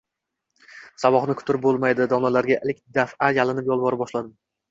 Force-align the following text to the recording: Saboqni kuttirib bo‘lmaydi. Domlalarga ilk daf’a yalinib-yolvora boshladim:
Saboqni 1.01 1.35
kuttirib 1.41 1.61
bo‘lmaydi. 1.65 2.07
Domlalarga 2.15 2.57
ilk 2.71 2.81
daf’a 2.97 3.31
yalinib-yolvora 3.39 4.01
boshladim: 4.01 4.35